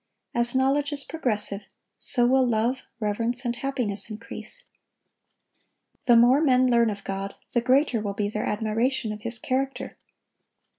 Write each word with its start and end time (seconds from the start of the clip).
As 0.33 0.55
knowledge 0.55 0.91
is 0.91 1.03
progressive, 1.03 1.61
so 1.99 2.25
will 2.25 2.43
love, 2.43 2.81
reverence, 2.99 3.45
and 3.45 3.55
happiness 3.57 4.09
increase. 4.09 4.63
The 6.07 6.17
more 6.17 6.41
men 6.41 6.65
learn 6.65 6.89
of 6.89 7.03
God, 7.03 7.35
the 7.53 7.61
greater 7.61 8.01
will 8.01 8.15
be 8.15 8.27
their 8.27 8.41
admiration 8.43 9.11
of 9.11 9.21
His 9.21 9.37
character. 9.37 9.97